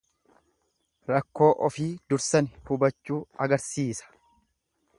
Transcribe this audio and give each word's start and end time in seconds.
Rakkoo 1.11 1.49
ofii 1.67 1.91
dursani 2.13 2.63
hubachuu 2.71 3.19
argisiisa. 3.47 4.11